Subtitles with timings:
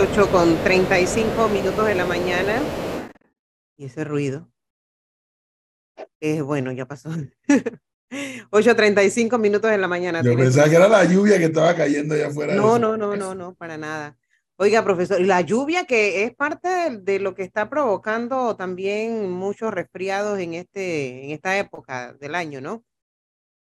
[0.00, 2.62] 8 con 35 minutos de la mañana.
[3.76, 4.50] Y ese ruido.
[6.18, 7.10] Es bueno, ya pasó.
[8.10, 10.22] 8.35 minutos de la mañana.
[10.22, 12.54] Yo pensaba que era la lluvia que estaba cayendo allá afuera.
[12.54, 14.16] No, no, no, no, no, para nada.
[14.56, 19.70] Oiga, profesor, la lluvia que es parte de, de, lo que está provocando también muchos
[19.70, 22.84] resfriados en, este, en esta época del año, ¿no?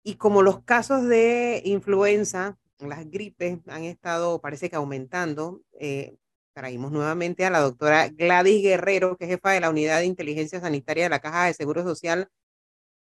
[0.04, 6.18] Y como los casos de influenza, las gripes han estado, parece que aumentando, eh,
[6.54, 10.60] traímos nuevamente a la doctora Gladys Guerrero, que es jefa de la Unidad de Inteligencia
[10.62, 12.30] Sanitaria de la Caja de Seguro Social,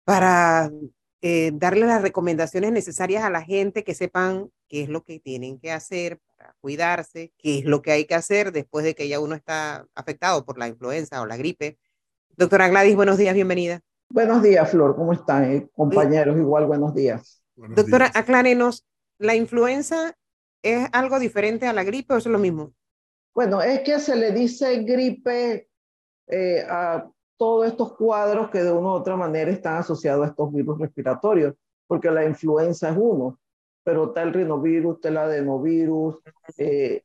[0.05, 0.71] para
[1.21, 5.59] eh, darle las recomendaciones necesarias a la gente que sepan qué es lo que tienen
[5.59, 9.19] que hacer para cuidarse, qué es lo que hay que hacer después de que ya
[9.19, 11.77] uno está afectado por la influenza o la gripe.
[12.35, 13.81] Doctora Gladys, buenos días, bienvenida.
[14.09, 15.51] Buenos días, Flor, ¿cómo están?
[15.51, 17.41] Eh, compañeros, igual buenos días.
[17.55, 18.15] Buenos Doctora, días.
[18.15, 18.85] aclárenos,
[19.17, 20.15] ¿la influenza
[20.61, 22.73] es algo diferente a la gripe o es lo mismo?
[23.33, 25.67] Bueno, es que se le dice gripe
[26.27, 30.53] eh, a todos estos cuadros que de una u otra manera están asociados a estos
[30.53, 31.55] virus respiratorios,
[31.87, 33.39] porque la influenza es uno,
[33.83, 36.19] pero está el rinovirus, está el adenovirus,
[36.57, 37.01] eh,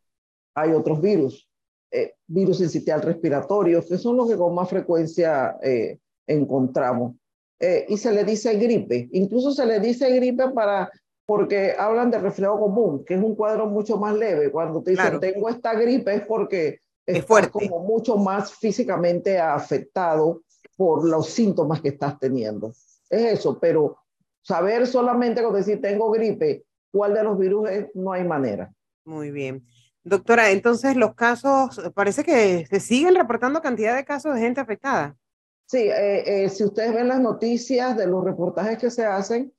[0.55, 1.49] hay otros virus,
[1.91, 7.15] eh, virus incitial respiratorio, que son los que con más frecuencia eh, encontramos.
[7.61, 10.91] Eh, y se le dice gripe, incluso se le dice gripe para
[11.29, 14.51] porque hablan de resfriado común, que es un cuadro mucho más leve.
[14.51, 15.21] Cuando te dicen Claro.
[15.21, 20.41] tengo esta gripe es porque Es estás como mucho más físicamente afectado
[20.75, 22.69] por los síntomas que estás teniendo.
[23.11, 23.99] Es eso, pero
[24.41, 28.73] saber solamente con decir tengo gripe, cuál de los virus es, no hay manera.
[29.05, 29.67] Muy bien.
[30.05, 35.15] Doctora, entonces los casos, parece que se siguen reportando cantidad de casos de gente afectada.
[35.67, 39.53] Sí, eh, eh, si ustedes ven las noticias de los reportajes que se hacen,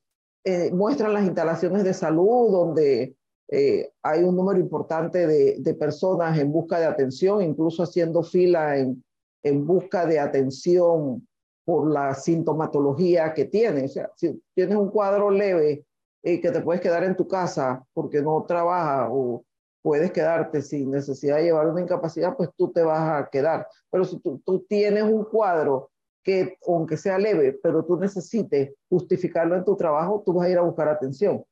[0.44, 3.16] eh, muestran las instalaciones de salud donde
[3.52, 9.04] eh, hay un número importante de, personas en busca de atención, incluso haciendo fila en,
[9.44, 11.28] en busca de atención
[11.66, 13.86] por la sintomatología que tienen.
[13.86, 15.86] O sea, si tienes un cuadro leve
[16.24, 19.44] y que te puedes quedar en tu casa porque no trabajas o
[19.82, 23.68] puedes quedarte sin necesidad de llevar una incapacidad, pues tú te vas a quedar.
[23.90, 25.90] Pero si tú, tú tienes un cuadro
[26.24, 30.58] que, aunque sea leve, pero tú necesites justificarlo en tu trabajo, tú vas a ir
[30.58, 31.44] a buscar atención.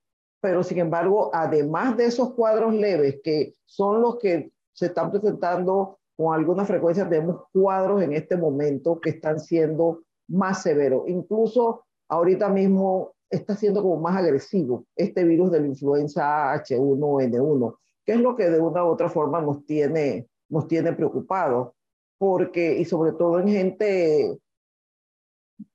[0.41, 5.99] Pero sin embargo, además de esos cuadros leves, que son los que se están presentando
[6.15, 11.03] con alguna frecuencia, tenemos cuadros en este momento que están siendo más severos.
[11.07, 18.13] Incluso ahorita mismo está siendo como más agresivo este virus de la influenza H1N1, que
[18.13, 21.73] es lo que de una u otra forma nos tiene, nos tiene preocupados,
[22.17, 24.37] porque, y sobre todo en gente,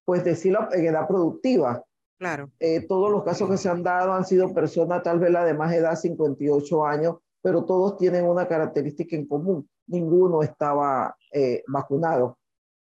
[0.04, 1.84] pues decirlo, en edad productiva,
[2.18, 2.50] Claro.
[2.60, 5.54] eh, todos los casos que se han dado han sido personas tal vez la de
[5.54, 9.68] más edad, 58 años, pero todos tienen una característica en común.
[9.88, 12.38] Ninguno estaba eh, vacunado.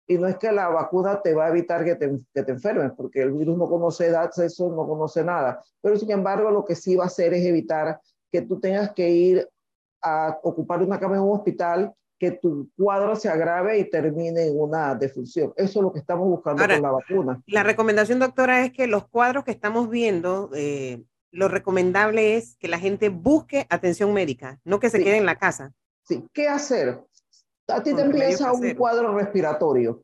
[0.06, 2.92] Y no es que la vacuna te va a evitar que te, que te enfermes,
[2.98, 5.62] porque el virus no conoce edad, sexo, no conoce nada.
[5.82, 8.00] Pero sin embargo, lo que sí va a hacer es evitar
[8.32, 9.48] que tú tengas que ir
[10.02, 14.60] a ocupar una cama en un hospital, que tu cuadro se agrave y termine en
[14.60, 15.54] una defunción.
[15.56, 17.42] Eso es lo que estamos buscando Ahora, con la vacuna.
[17.48, 22.68] La recomendación, doctora, es que los cuadros que estamos viendo, eh, lo recomendable es que
[22.68, 25.04] la gente busque atención médica, no que se Sí.
[25.06, 25.72] quede en la casa.
[26.04, 27.02] Sí, ¿qué hacer?
[27.70, 30.02] A ti te empieza un cuadro respiratorio.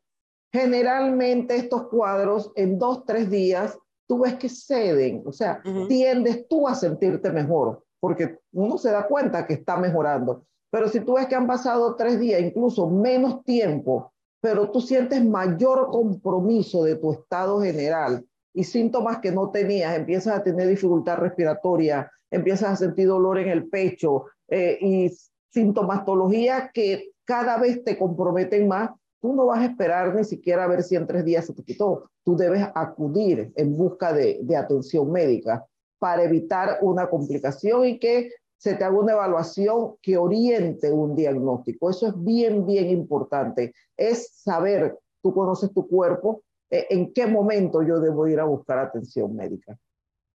[0.54, 3.78] Generalmente estos cuadros en dos, tres días,
[4.08, 5.88] tú ves que ceden, o sea, Ujú.
[5.88, 10.46] tiendes tú a sentirte mejor, porque uno se da cuenta que está mejorando.
[10.70, 14.12] Pero si tú ves que han pasado tres días, incluso menos tiempo,
[14.42, 20.38] pero tú sientes mayor compromiso de tu estado general y síntomas que no tenías, empiezas
[20.38, 25.12] a tener dificultad respiratoria, empiezas a sentir dolor en el pecho eh, y
[25.52, 30.68] sintomatología que cada vez te comprometen más, tú no vas a esperar ni siquiera a
[30.68, 32.12] ver si en tres días se te quitó.
[32.24, 35.66] Tú debes acudir en busca de, de atención médica
[35.98, 38.30] para evitar una complicación y que
[38.66, 41.92] se te haga una evaluación que oriente un diagnóstico.
[41.92, 43.76] Eso es bien, bien importante.
[43.96, 46.42] Es saber, tú conoces tu cuerpo,
[46.72, 49.78] eh, en qué momento yo debo ir a buscar atención médica.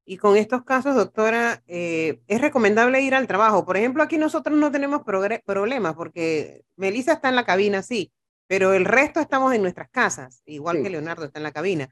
[0.05, 3.65] Y con estos casos, doctora, eh, es recomendable ir al trabajo.
[3.65, 8.13] Por ejemplo, aquí nosotros no tenemos problemas porque Melissa está en la cabina, sí,
[8.47, 10.83] pero el resto estamos en nuestras casas, igual Sí.
[10.85, 11.89] que Leonardo está en la cabina.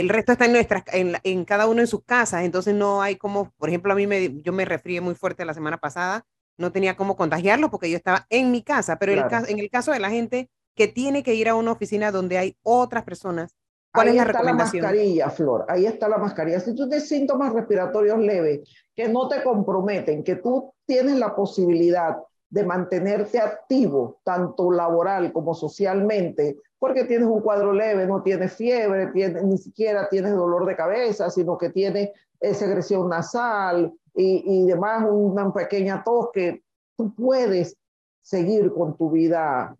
[0.00, 3.50] El resto está en nuestras, en, cada uno en sus casas, entonces no hay como,
[3.58, 6.24] por ejemplo, a mí me, yo me resfrié muy fuerte la semana pasada,
[6.58, 9.46] no tenía cómo contagiarlo porque yo estaba en mi casa, pero Claro.
[9.48, 12.56] en el caso de la gente que tiene que ir a una oficina donde hay
[12.62, 13.56] otras personas,
[13.92, 14.82] ¿cuál Ahí es la está la recomendación?
[14.82, 15.66] mascarilla, Flor.
[15.68, 16.60] Ahí está la mascarilla.
[16.60, 18.60] Si tú tienes síntomas respiratorios leves
[18.94, 22.16] que no te comprometen, que tú tienes la posibilidad
[22.48, 29.08] de mantenerte activo, tanto laboral como socialmente, porque tienes un cuadro leve, no tienes fiebre,
[29.44, 35.06] ni siquiera tienes dolor de cabeza, sino que tienes eh, secreción nasal y, y demás,
[35.08, 36.64] una pequeña tos que
[36.96, 37.76] tú puedes
[38.20, 39.76] seguir con tu vida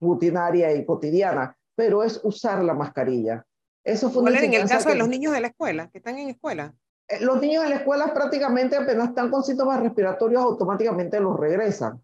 [0.00, 3.46] rutinaria y cotidiana, pero es usar la mascarilla.
[3.84, 6.74] Eso fue en el caso de los niños de la escuela, que están en escuela.
[7.06, 12.02] Eh, los niños en la escuela prácticamente apenas están con síntomas respiratorios, automáticamente los regresan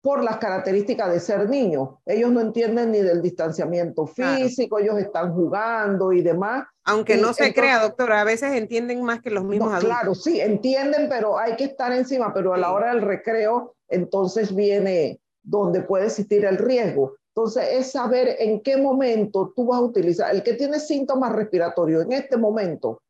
[0.00, 1.90] por las características de ser niños.
[2.06, 6.66] Ellos no entienden ni del distanciamiento físico, ellos están jugando y demás.
[6.84, 9.90] Aunque no se crea, doctora, a veces entienden más que los mismos adultos.
[9.90, 14.54] Claro, sí, entienden, pero hay que estar encima, pero a la hora del recreo, entonces
[14.54, 17.16] viene donde puede existir el riesgo.
[17.34, 22.04] Entonces, es saber en qué momento tú vas a utilizar, el que tiene síntomas respiratorios
[22.04, 23.02] en este momento,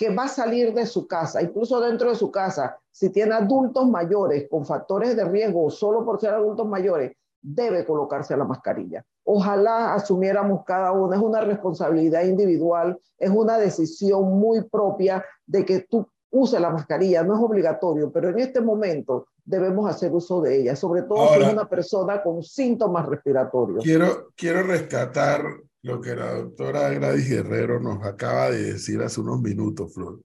[0.00, 3.86] que va a salir de su casa, incluso dentro de su casa, si tiene adultos
[3.86, 7.12] mayores con factores de riesgo solo por ser adultos mayores,
[7.42, 9.04] debe colocarse la mascarilla.
[9.24, 15.80] Ojalá asumiéramos cada uno, es una responsabilidad individual, es una decisión muy propia de que
[15.80, 20.62] tú uses la mascarilla, no es obligatorio, pero en este momento debemos hacer uso de
[20.62, 23.84] ella, sobre todo si es una persona con síntomas respiratorios.
[23.84, 25.42] Quiero, quiero rescatar
[25.82, 30.20] lo que la doctora Gladys Guerrero nos acaba de decir hace unos minutos, Flor.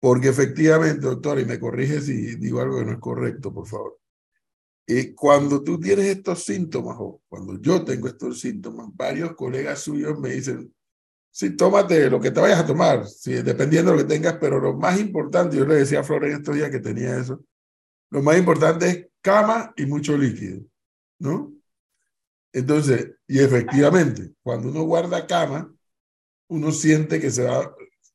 [0.00, 3.98] Porque efectivamente, doctora, y me corrige si digo algo que no es correcto, por favor.
[4.86, 10.18] Y cuando tú tienes estos síntomas, o cuando yo tengo estos síntomas, varios colegas suyos
[10.18, 10.72] me dicen,
[11.30, 14.60] sí, tómate lo que te vayas a tomar, sí, dependiendo de lo que tengas, pero
[14.60, 17.44] lo más importante, yo le decía a Flor en estos días que tenía eso,
[18.10, 20.62] lo más importante es cama y mucho líquido,
[21.18, 21.55] ¿no?
[22.56, 25.70] Entonces, y efectivamente, cuando uno guarda cama,
[26.48, 27.70] uno siente que se va,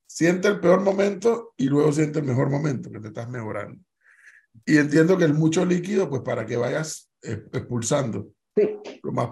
[0.08, 3.80] siente el peor momento y luego siente el mejor momento, que te estás mejorando.
[4.66, 8.34] Y entiendo que el mucho líquido, pues para que vayas expulsando.
[8.56, 8.80] Sí.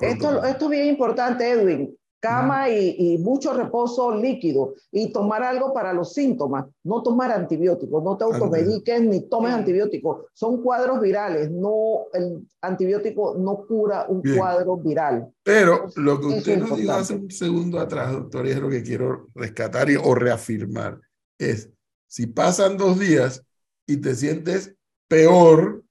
[0.01, 5.93] esto, esto es bien importante, Edwin cama y, mucho reposo líquido y tomar algo para
[5.93, 12.05] los síntomas, no tomar antibióticos, no te automediques ni tomes antibióticos, son cuadros virales, no
[12.13, 15.31] el antibiótico no cura un cuadro viral.
[15.43, 18.83] Pero lo que usted nos dijo hace un segundo atrás, doctor, y es lo que
[18.83, 20.99] quiero rescatar y, o reafirmar,
[21.37, 21.69] es
[22.07, 23.43] si pasan dos días
[23.87, 24.75] y te sientes
[25.07, 25.83] peor,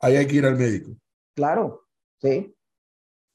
[0.00, 0.96] ahí hay que ir al médico.
[1.34, 1.86] Claro,
[2.20, 2.54] sí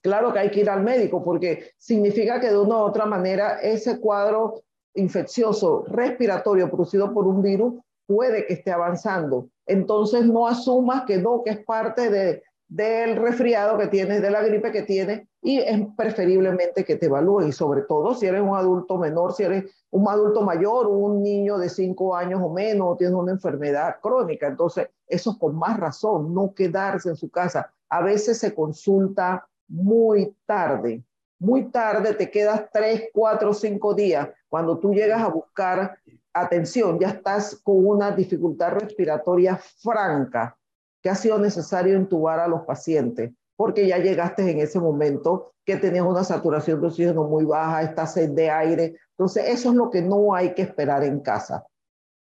[0.04, 3.60] claro que hay que ir al médico porque significa que de una u otra manera
[3.62, 4.62] ese cuadro
[4.94, 7.74] infeccioso respiratorio producido por un virus
[8.06, 9.48] puede que esté avanzando.
[9.66, 14.42] Entonces no asumas que no, que es parte de, del resfriado que tienes, de la
[14.42, 18.56] gripe que tienes, y es preferiblemente que te evalúen, y sobre todo si eres un
[18.56, 22.98] adulto menor, si eres un adulto mayor, un niño de 5 años o menos, o
[22.98, 24.48] tienes una enfermedad crónica.
[24.48, 27.72] Entonces, eso es con más razón, no quedarse en su casa.
[27.90, 31.04] A veces se consulta muy tarde.
[31.40, 34.30] Muy tarde, te quedas tres, cuatro, cinco días.
[34.48, 35.98] Cuando tú llegas a buscar
[36.34, 40.58] atención, ya estás con una dificultad respiratoria franca
[41.02, 45.76] que ha sido necesario intubar a los pacientes, porque ya llegaste en ese momento que
[45.76, 48.96] tenías una saturación de oxígeno muy baja, esta sed de aire.
[49.18, 51.66] Entonces, eso es lo que no hay que esperar en casa.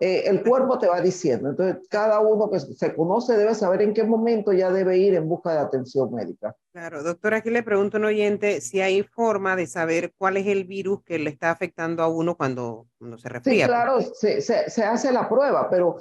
[0.04, 1.50] Eh, el cuerpo te va diciendo.
[1.52, 5.30] Entonces, cada uno que se conoce debe saber en qué momento ya debe ir en
[5.30, 6.56] busca de atención médica.
[6.74, 10.48] Claro, doctora, aquí le pregunto a un oyente si hay forma de saber cuál es
[10.48, 13.66] el virus que le está afectando a uno cuando, cuando se resfría.
[13.66, 15.98] Sí, claro, se, se, hace la prueba, pero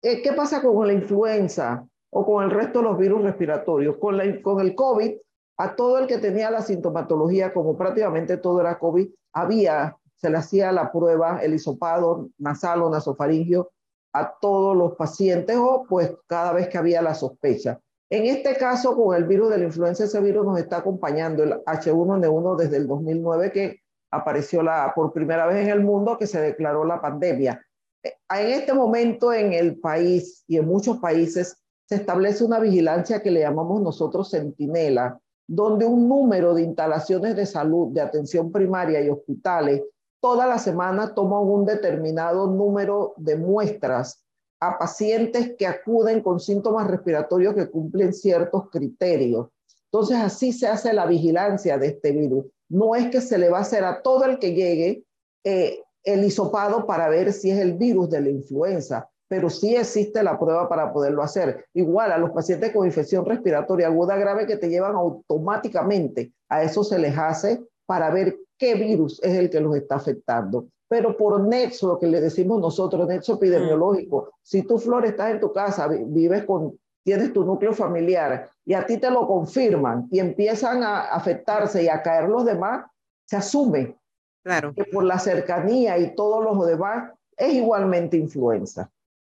[0.00, 3.96] eh, ¿qué pasa con la influenza o con el resto de los virus respiratorios?
[3.96, 5.10] Con, la, con el COVID,
[5.56, 10.36] a todo el que tenía la sintomatología, como prácticamente todo era COVID, había se le
[10.36, 13.70] hacía la prueba, el hisopado nasal o nasofaringio
[14.12, 17.80] a todos los pacientes o pues cada vez que había la sospecha.
[18.10, 21.52] En este caso, con el virus de la influenza, ese virus nos está acompañando, el
[21.64, 26.40] H1N1 desde el 2009 que apareció la, por primera vez en el mundo, que se
[26.40, 27.64] declaró la pandemia.
[28.02, 31.56] En este momento en el país y en muchos países
[31.88, 37.46] se establece una vigilancia que le llamamos nosotros centinela, donde un número de instalaciones de
[37.46, 39.82] salud, de atención primaria y hospitales
[40.20, 44.24] toda la semana toman un determinado número de muestras
[44.60, 49.48] a pacientes que acuden con síntomas respiratorios que cumplen ciertos criterios.
[49.86, 52.44] Entonces, así se hace la vigilancia de este virus.
[52.68, 55.04] No es que se le va a hacer a todo el que llegue
[55.44, 60.22] eh, el hisopado para ver si es el virus de la influenza, pero sí existe
[60.22, 61.66] la prueba para poderlo hacer.
[61.74, 66.84] Igual a los pacientes con infección respiratoria aguda grave que te llevan automáticamente, a eso
[66.84, 70.68] se les hace para ver qué virus es el que los está afectando.
[70.86, 75.40] Pero por nexo, lo que le decimos nosotros, nexo epidemiológico, si tú, Flor, estás en
[75.40, 80.18] tu casa, vives con tienes tu núcleo familiar y a ti te lo confirman y
[80.18, 82.84] empiezan a afectarse y a caer los demás,
[83.24, 83.96] se asume
[84.44, 84.74] claro.
[84.74, 88.90] que por la cercanía y todos los demás es igualmente influenza.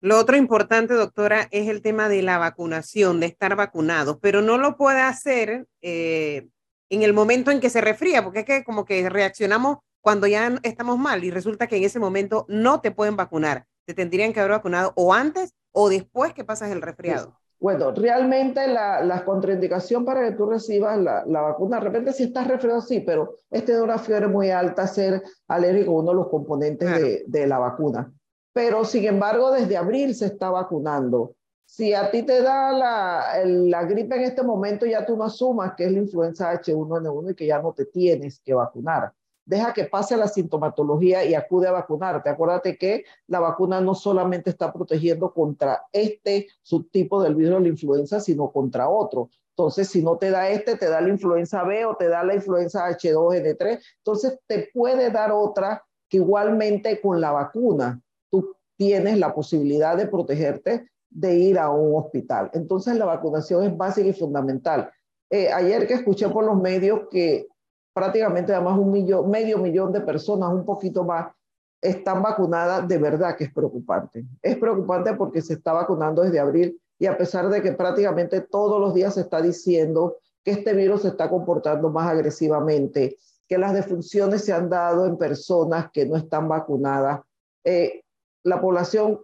[0.01, 4.57] Lo otro importante, doctora, es el tema de la vacunación, de estar vacunados, pero no
[4.57, 6.49] lo puede hacer eh,
[6.91, 10.59] en el momento en que se resfría, porque es que como que reaccionamos cuando ya
[10.63, 13.67] estamos mal y resulta que en ese momento no te pueden vacunar.
[13.87, 17.37] Te tendrían que haber vacunado o antes o después que pasas el resfriado.
[17.61, 22.25] Bueno, realmente la, la, contraindicación para que tú recibas la, la, vacuna, de repente si
[22.25, 26.29] estás resfriado, sí, pero este de una fiebre muy alta, ser alérgico uno de los
[26.29, 27.05] componentes claro.
[27.05, 28.11] de, de, la vacuna.
[28.55, 31.35] Pero sin embargo, desde abril se está vacunando.
[31.71, 35.75] Si a ti te da la, la gripe en este momento, ya tú no asumas
[35.77, 39.13] que es la influenza H1N1 y que ya no te tienes que vacunar
[39.51, 42.31] deja que pase la sintomatología y acude a vacunarte.
[42.31, 47.69] Acuérdate que la vacuna no solamente está protegiendo contra este subtipo del virus de la
[47.69, 49.29] influenza, sino contra otro.
[49.57, 52.37] Entonces, si no te da este, te da la influenza B o te da la
[52.37, 53.81] influenza H2N3.
[53.99, 58.01] Entonces, te puede dar otra que igualmente con la vacuna
[58.31, 62.51] tú tienes la posibilidad de protegerte de ir a un hospital.
[62.55, 64.91] Entonces, la vacunación es básica y fundamental.
[65.29, 67.49] Eh, ayer que escuché por los medios que
[67.93, 71.33] prácticamente además un millón, medio millón de personas, un poquito más,
[71.81, 74.25] están vacunadas, de verdad que es preocupante.
[74.43, 78.81] Es preocupante porque se está vacunando desde abril y a pesar de que prácticamente todos
[78.81, 83.17] los días se está diciendo que este virus se está comportando más agresivamente,
[83.49, 87.21] que las defunciones se han dado en personas que no están vacunadas.
[87.65, 88.03] Eh,
[88.45, 89.21] la población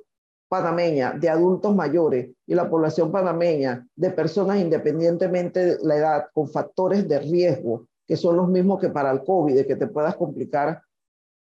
[0.48, 6.48] panameña de adultos mayores y la población panameña de personas independientemente de la edad con
[6.48, 10.80] factores de riesgo que son los mismos que para el COVID, que te puedas complicar,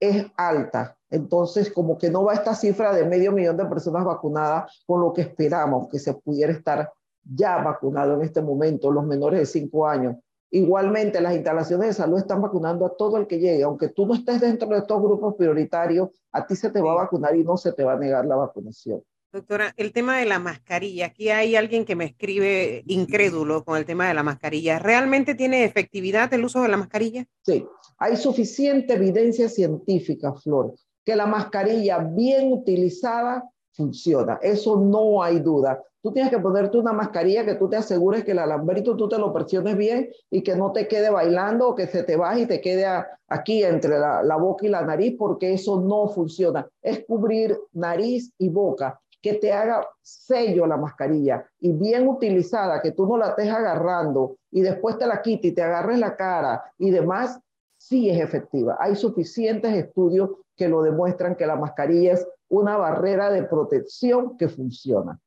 [0.01, 0.97] es alta.
[1.11, 5.13] Entonces, como que no va esta cifra de medio millón de personas vacunadas con lo
[5.13, 6.91] que esperamos que se pudiera estar
[7.23, 10.17] ya vacunado en este momento, los menores de 5 años.
[10.51, 13.63] Igualmente, las instalaciones de salud están vacunando a todo el que llegue.
[13.65, 16.97] Aunque tú no estés dentro de estos grupos prioritarios, a ti se te va a
[16.97, 19.03] vacunar y no se te va a negar la vacunación.
[19.33, 23.85] Doctora, el tema de la mascarilla, aquí hay alguien que me escribe incrédulo con el
[23.85, 24.79] tema de la mascarilla.
[24.79, 27.27] ¿Realmente tiene efectividad el uso de la mascarilla?
[27.43, 27.67] Sí,
[27.99, 33.43] hay suficiente evidencia científica, Flor, que la mascarilla bien utilizada
[33.75, 34.39] funciona.
[34.43, 35.83] Eso no hay duda.
[36.03, 39.19] Tú tienes que ponerte una mascarilla que tú te asegures que el alambrito tú te
[39.19, 42.47] lo presiones bien y que no te quede bailando o que se te baje y
[42.47, 42.87] te quede
[43.29, 46.69] aquí entre la, la boca y la nariz, porque eso no funciona.
[46.83, 52.93] Es cubrir nariz y boca que te haga sello la mascarilla y bien utilizada, que
[52.93, 56.63] tú no la estés agarrando y después te la quites y te agarres la cara
[56.77, 57.41] y demás,
[57.79, 58.77] sí es efectiva.
[58.79, 64.49] Hay suficientes estudios que lo demuestran que la mascarilla es una barrera de protección que
[64.49, 65.19] funciona.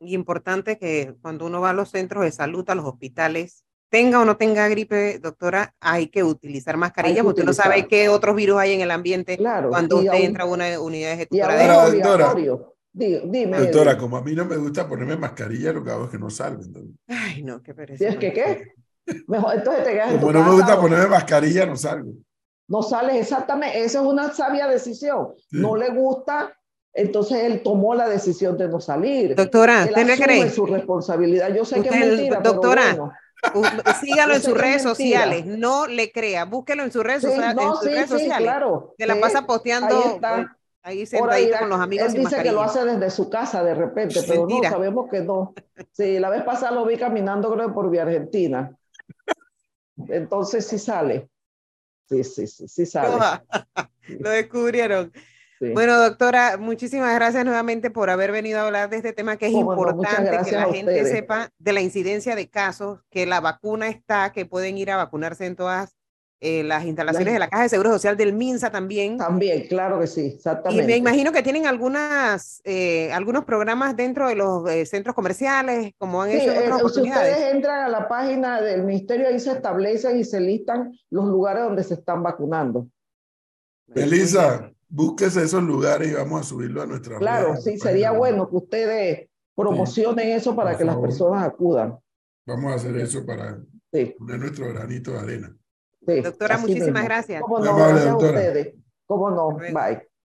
[0.00, 4.20] Y importante que cuando uno va a los centros de salud, a los hospitales, tenga
[4.20, 8.58] o no tenga gripe, doctora, hay que utilizar mascarilla porque uno sabe qué otros virus
[8.58, 11.56] hay en el ambiente claro, cuando usted aún, entra a una unidad ejecutora.
[11.56, 12.34] de doctora,
[12.92, 16.18] Dime, Doctora, como a mí no me gusta ponerme mascarilla, lo que hago es que
[16.18, 16.62] no salgo.
[16.62, 16.92] Entonces.
[17.06, 18.08] Ay, no, qué pereza.
[18.08, 18.72] ¿Es que qué?
[19.28, 22.12] Mejor entonces te quedas Como no me gusta ponerme mascarilla, no salgo.
[22.70, 23.82] No sales exactamente.
[23.82, 25.34] Esa es una sabia decisión.
[25.36, 25.58] Sí.
[25.58, 26.56] No le gusta,
[26.94, 29.34] entonces él tomó la decisión de no salir.
[29.34, 30.50] Doctora, él ¿usted le cree?
[30.50, 31.52] su responsabilidad.
[31.52, 33.10] Yo sé usted, que es mentira, doctora, pero
[33.54, 33.82] bueno.
[34.00, 37.62] sígalo en sus redes sociales, no le crea, búsquelo en sus redes, Sí, sociales, no,
[37.62, 38.48] en sus sí, redes sí, sociales.
[38.48, 38.94] claro.
[38.96, 40.56] Se la Sí, pasa posteando ahí está.
[40.82, 44.20] ahí sentadita con los amigos él dice que lo hace desde su casa de repente,
[44.28, 44.70] pero Mentira.
[44.70, 45.54] no, sabemos que no.
[45.90, 48.76] Sí, la vez pasada lo vi caminando, creo, por Vía Argentina.
[50.08, 51.28] Entonces sí sale.
[52.10, 53.16] Sí, sí, sí, sí sale.
[54.18, 55.12] Lo descubrieron.
[55.60, 55.70] Sí.
[55.72, 59.52] Bueno, doctora, muchísimas gracias nuevamente por haber venido a hablar de este tema que es
[59.52, 64.32] no, importante que la gente sepa de la incidencia de casos, que la vacuna está,
[64.32, 65.99] que pueden ir a vacunarse en todas
[66.42, 69.18] eh, las instalaciones Las- de la Caja de Seguro Social del MINSA también.
[69.18, 70.86] También, claro que sí, Y exactamente.
[70.86, 76.22] me imagino que tienen algunas, eh, algunos programas dentro de los eh, centros comerciales, como
[76.22, 77.32] han Sí, hecho en eh, otras si oportunidades.
[77.36, 81.62] ustedes entran a la página del ministerio, ahí se establecen y se listan los lugares
[81.64, 82.88] donde se están vacunando.
[83.94, 88.56] Elisa, búsquese esos lugares y vamos a subirlo a nuestra Claro, sí, sería bueno que
[88.56, 91.08] ustedes promocionen eso para Por que las favor.
[91.08, 91.98] personas acudan.
[92.46, 93.58] Vamos a hacer eso para
[93.92, 95.56] Sí, poner nuestro granito de arena.
[96.06, 97.04] Sí, Doctora, muchísimas mismo.
[97.04, 97.42] gracias.
[97.42, 98.38] Cómo Muy no, amable, gracias a doctora.
[98.38, 98.74] ustedes.
[99.06, 100.09] Cómo no, bye.